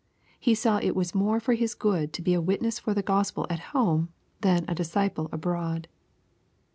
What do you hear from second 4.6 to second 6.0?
a disciple abroad.